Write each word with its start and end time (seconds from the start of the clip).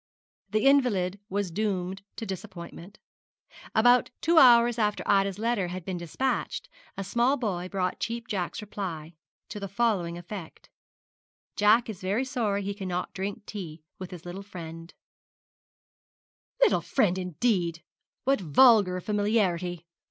The 0.49 0.65
invalid 0.65 1.19
was 1.29 1.51
doomed 1.51 2.01
to 2.15 2.25
disappointment. 2.25 2.97
About 3.75 4.09
two 4.19 4.39
hours 4.39 4.79
after 4.79 5.03
Ida's 5.05 5.37
letter 5.37 5.67
had 5.67 5.85
been 5.85 5.99
despatched, 5.99 6.67
a 6.97 7.03
small 7.03 7.37
boy 7.37 7.69
brought 7.69 7.99
Cheap 7.99 8.27
Jack's 8.27 8.63
reply, 8.63 9.13
to 9.49 9.59
the 9.59 9.67
following 9.67 10.17
effect: 10.17 10.69
'Jack 11.55 11.87
is 11.87 12.01
very 12.01 12.25
sorry 12.25 12.63
he 12.63 12.73
cannot 12.73 13.13
drink 13.13 13.45
tea 13.45 13.83
with 13.99 14.09
his 14.09 14.25
little 14.25 14.41
friend' 14.41 14.95
'Little 16.63 16.81
friend, 16.81 17.19
indeed! 17.19 17.83
What 18.23 18.41
vulgar 18.41 19.01
familiarity!' 19.01 19.85